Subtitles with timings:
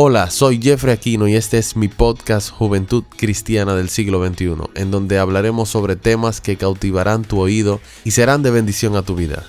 [0.00, 4.92] Hola, soy Jeffrey Aquino y este es mi podcast Juventud Cristiana del siglo XXI, en
[4.92, 9.42] donde hablaremos sobre temas que cautivarán tu oído y serán de bendición a tu vida.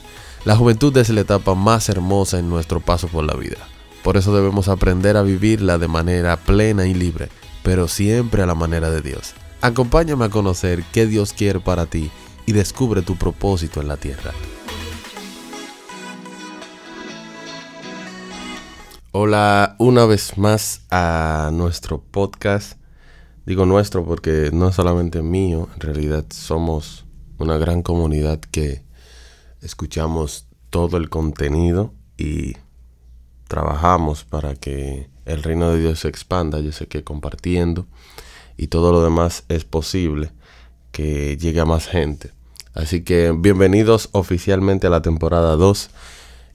[0.46, 3.60] La juventud es la etapa más hermosa en nuestro paso por la vida.
[4.02, 7.30] Por eso debemos aprender a vivirla de manera plena y libre,
[7.62, 9.36] pero siempre a la manera de Dios.
[9.62, 12.10] Acompáñame a conocer qué Dios quiere para ti
[12.48, 14.34] y descubre tu propósito en la tierra.
[19.12, 22.80] Hola una vez más a nuestro podcast.
[23.44, 27.08] Digo nuestro porque no es solamente mío, en realidad somos
[27.40, 28.84] una gran comunidad que
[29.62, 32.54] escuchamos todo el contenido y
[33.48, 36.60] trabajamos para que el reino de Dios se expanda.
[36.60, 37.88] Yo sé que compartiendo
[38.58, 40.32] y todo lo demás es posible
[40.92, 42.32] que llegue a más gente.
[42.76, 45.90] Así que bienvenidos oficialmente a la temporada 2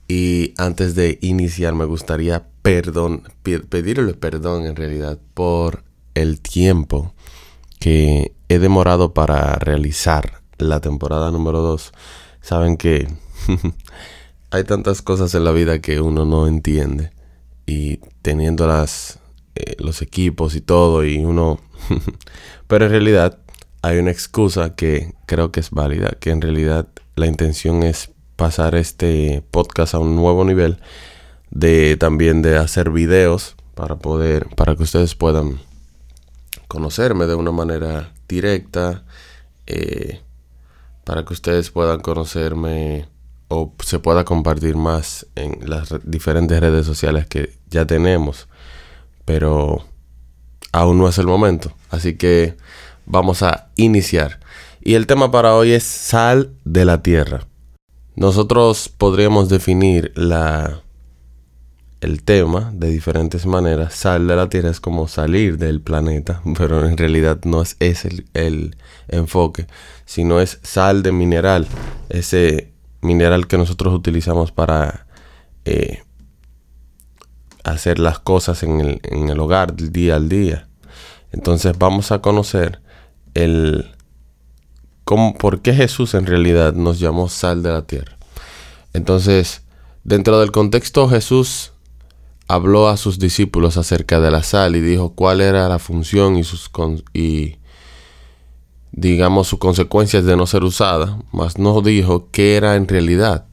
[0.07, 7.13] y antes de iniciar me gustaría perdón, pedirle perdón en realidad por el tiempo
[7.79, 11.91] que he demorado para realizar la temporada número 2.
[12.41, 13.07] Saben que
[14.51, 17.11] hay tantas cosas en la vida que uno no entiende
[17.65, 19.19] y teniendo las,
[19.55, 21.59] eh, los equipos y todo y uno...
[22.67, 23.39] Pero en realidad
[23.83, 28.75] hay una excusa que creo que es válida, que en realidad la intención es pasar
[28.75, 30.79] este podcast a un nuevo nivel
[31.51, 35.59] de también de hacer videos para poder para que ustedes puedan
[36.67, 39.03] conocerme de una manera directa
[39.67, 40.21] eh,
[41.03, 43.07] para que ustedes puedan conocerme
[43.47, 48.47] o se pueda compartir más en las diferentes redes sociales que ya tenemos.
[49.23, 49.85] Pero
[50.71, 52.57] aún no es el momento así que
[53.05, 54.39] vamos a iniciar.
[54.81, 57.47] Y el tema para hoy es sal de la tierra
[58.15, 60.81] nosotros podríamos definir la,
[62.01, 63.93] el tema de diferentes maneras.
[63.93, 68.25] Sal de la Tierra es como salir del planeta, pero en realidad no es ese
[68.33, 68.77] el,
[69.07, 69.67] enfoque,
[70.05, 71.67] sino es sal de mineral,
[72.09, 72.71] ese
[73.01, 75.05] mineral que nosotros utilizamos para
[75.65, 76.01] eh,
[77.63, 80.67] hacer las cosas en el, en el hogar del día al día.
[81.31, 82.79] Entonces vamos a conocer
[83.33, 83.95] el,
[85.05, 88.17] por qué Jesús en realidad nos llamó sal de la tierra.
[88.93, 89.61] Entonces,
[90.03, 91.71] dentro del contexto, Jesús
[92.47, 96.43] habló a sus discípulos acerca de la sal y dijo cuál era la función y
[96.43, 96.69] sus
[97.13, 97.57] y
[98.91, 103.45] digamos sus consecuencias de no ser usada, mas no dijo qué era en realidad.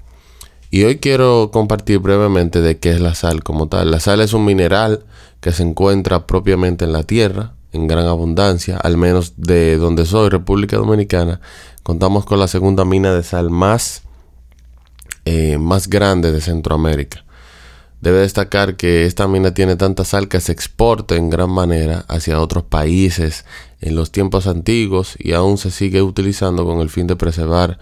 [0.71, 3.91] Y hoy quiero compartir brevemente de qué es la sal como tal.
[3.91, 5.05] La sal es un mineral
[5.41, 10.28] que se encuentra propiamente en la tierra, en gran abundancia, al menos de donde soy,
[10.28, 11.41] República Dominicana,
[11.83, 14.03] contamos con la segunda mina de sal más,
[15.25, 17.25] eh, más grande de Centroamérica.
[18.00, 22.41] Debe destacar que esta mina tiene tanta sal que se exporta en gran manera hacia
[22.41, 23.44] otros países
[23.81, 27.78] en los tiempos antiguos y aún se sigue utilizando con el fin de preservar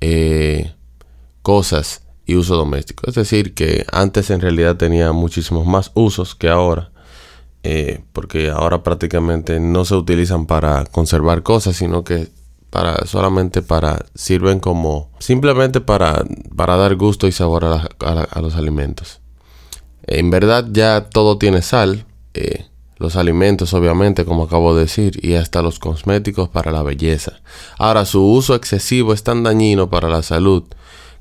[0.00, 0.72] eh,
[1.42, 3.06] cosas y uso doméstico.
[3.06, 6.90] Es decir, que antes en realidad tenía muchísimos más usos que ahora.
[7.62, 12.28] Eh, porque ahora prácticamente no se utilizan para conservar cosas, sino que
[12.70, 16.24] para solamente para sirven como simplemente para,
[16.56, 19.20] para dar gusto y sabor a, los alimentos.
[20.06, 22.66] En verdad ya todo tiene sal, eh,
[22.96, 27.40] los alimentos obviamente como acabo de decir y hasta los cosméticos para la belleza.
[27.76, 30.64] Ahora su uso excesivo es tan dañino para la salud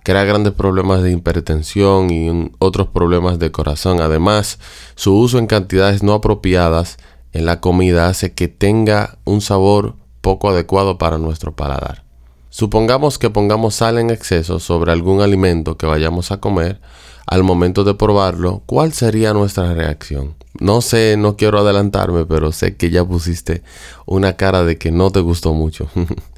[0.09, 4.02] crea grandes problemas de hipertensión y otros problemas de corazón.
[4.02, 4.58] Además,
[4.96, 6.97] su uso en cantidades no apropiadas
[7.31, 12.06] en la comida hace que tenga un sabor poco adecuado para nuestro paladar.
[12.50, 16.81] Supongamos que pongamos sal en exceso sobre algún alimento que vayamos a comer,
[17.28, 20.34] al momento de probarlo, ¿cuál sería nuestra reacción?
[20.59, 23.62] No sé, no quiero adelantarme, pero sé que ya pusiste
[24.08, 25.88] una cara de que no te gustó mucho.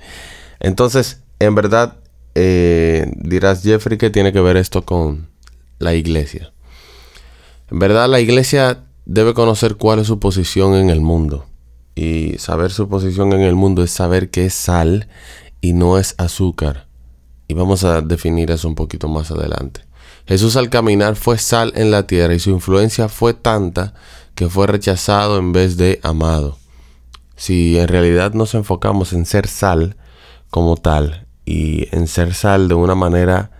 [0.59, 2.00] Entonces, en verdad,
[2.35, 5.29] eh, dirás, Jeffrey, ¿qué tiene que ver esto con
[5.79, 6.53] la iglesia?
[7.69, 11.45] En verdad, la iglesia debe conocer cuál es su posición en el mundo.
[11.95, 15.07] Y saber su posición en el mundo es saber que es sal
[15.59, 16.87] y no es azúcar.
[17.47, 19.81] Y vamos a definir eso un poquito más adelante.
[20.25, 23.93] Jesús al caminar fue sal en la tierra y su influencia fue tanta
[24.35, 26.57] que fue rechazado en vez de amado.
[27.35, 29.97] Si en realidad nos enfocamos en ser sal
[30.49, 33.51] como tal, y en ser sal de una manera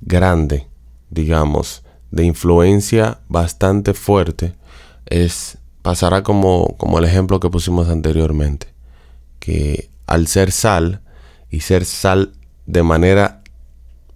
[0.00, 0.68] grande,
[1.10, 4.54] digamos, de influencia bastante fuerte,
[5.06, 8.68] es pasará como, como el ejemplo que pusimos anteriormente,
[9.38, 11.02] que al ser sal
[11.50, 12.32] y ser sal
[12.66, 13.42] de manera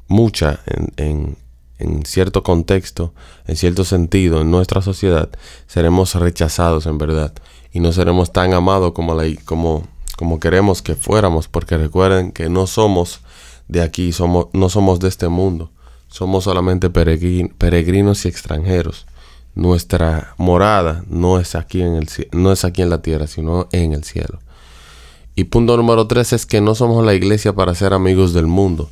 [0.07, 0.61] mucha
[0.97, 1.37] en,
[1.79, 3.13] en cierto contexto,
[3.47, 5.29] en cierto sentido, en nuestra sociedad,
[5.67, 7.33] seremos rechazados en verdad
[7.73, 9.87] y no seremos tan amados como,
[10.19, 13.21] como queremos que fuéramos, porque recuerden que no somos
[13.69, 15.71] de aquí, somos, no somos de este mundo,
[16.09, 19.07] somos solamente peregrinos y extranjeros.
[19.55, 23.93] Nuestra morada no es aquí en el no es aquí en la tierra, sino en
[23.93, 24.41] el cielo.
[25.37, 28.91] Y punto número tres es que no somos la iglesia para ser amigos del mundo.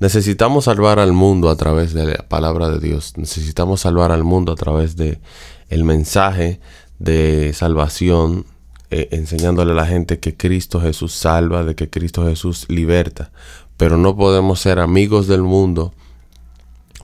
[0.00, 3.12] Necesitamos salvar al mundo a través de la palabra de Dios.
[3.18, 5.20] Necesitamos salvar al mundo a través de
[5.68, 6.60] el mensaje
[6.98, 8.46] de salvación,
[8.90, 13.32] eh, enseñándole a la gente que Cristo Jesús salva, de que Cristo Jesús liberta.
[13.76, 15.92] Pero no podemos ser amigos del mundo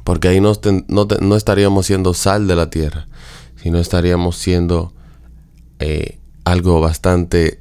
[0.05, 3.07] porque ahí no, estaríamos siendo sal de la tierra,
[3.57, 4.93] sino estaríamos siendo
[5.79, 7.61] eh, algo bastante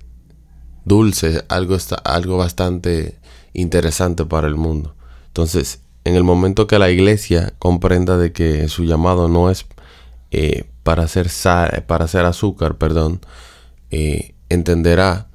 [0.85, 3.19] dulce, algo, algo bastante
[3.53, 4.95] interesante para el mundo.
[5.27, 9.67] Entonces, en el momento que la iglesia comprenda de que su llamado no es
[10.31, 11.29] eh, para, hacer
[11.85, 13.21] para hacer azúcar, perdón,
[13.91, 15.27] eh, entenderá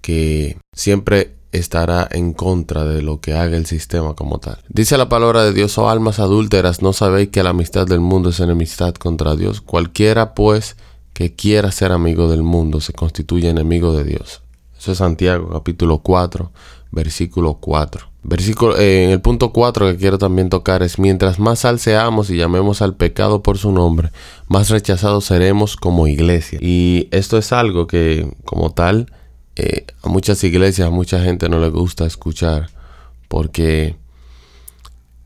[0.00, 4.58] que siempre estará en contra de lo que haga el sistema como tal.
[4.68, 8.30] Dice la palabra de Dios, oh almas adúlteras, ¿no sabéis que la amistad del mundo
[8.30, 9.60] es enemistad contra Dios?
[9.60, 10.76] Cualquiera pues
[11.12, 14.41] que quiera ser amigo del mundo se constituye enemigo de Dios.
[14.82, 16.50] Eso es Santiago capítulo 4,
[16.90, 18.04] versículo 4.
[18.24, 22.30] Versículo, eh, en el punto 4 que quiero también tocar es, mientras más sal seamos
[22.30, 24.10] y llamemos al pecado por su nombre,
[24.48, 26.58] más rechazados seremos como iglesia.
[26.60, 29.12] Y esto es algo que como tal
[29.54, 32.68] eh, a muchas iglesias, a mucha gente no le gusta escuchar
[33.28, 33.94] porque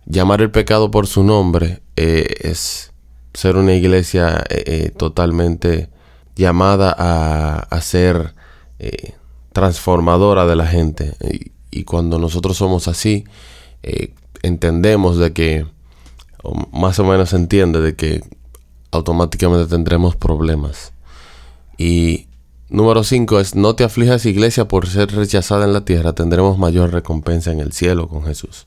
[0.04, 2.92] llamar el pecado por su nombre eh, es
[3.32, 4.44] ser una iglesia
[4.98, 5.88] totalmente
[6.34, 8.34] llamada a, ser
[9.56, 11.14] transformadora de la gente.
[11.70, 13.24] Y, cuando nosotros somos así,
[14.42, 15.66] entendemos de que,
[16.42, 18.22] o más o menos entiende de que
[18.90, 20.92] automáticamente tendremos problemas.
[21.78, 22.26] Y
[22.68, 26.92] Número 5 es, no te aflijas iglesia por ser rechazada en la tierra, tendremos mayor
[26.92, 28.66] recompensa en el cielo con Jesús.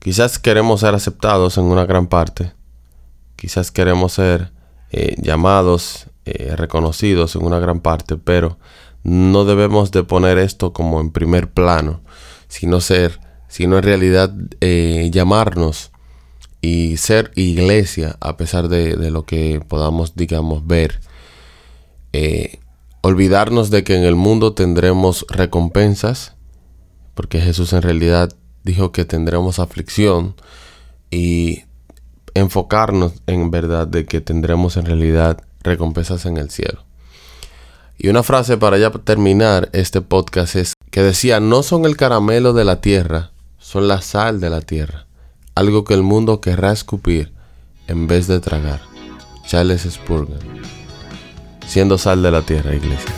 [0.00, 2.52] Quizás queremos ser aceptados en una gran parte,
[3.36, 4.52] quizás queremos ser
[4.90, 8.58] eh, llamados, eh, reconocidos en una gran parte, pero
[9.02, 12.02] no debemos de poner esto como en primer plano,
[12.48, 15.90] sino ser, sino en realidad eh, llamarnos
[16.60, 21.00] y ser iglesia a pesar de, de, lo que podamos, digamos, ver
[23.02, 26.34] olvidarnos de que en el mundo tendremos recompensas,
[27.14, 28.30] porque Jesús en realidad
[28.62, 30.34] dijo que tendremos aflicción
[31.10, 31.64] y
[32.34, 36.84] enfocarnos en verdad de que tendremos en realidad recompensas en el cielo.
[38.02, 42.54] Y una frase para ya terminar este podcast es que decía, no son el caramelo
[42.54, 45.04] de la tierra, son la sal de la tierra,
[45.54, 47.30] algo que el mundo querrá escupir
[47.88, 48.80] en vez de tragar.
[49.46, 50.38] Charles Spurgeon
[51.66, 53.12] siendo sal de la tierra, iglesia.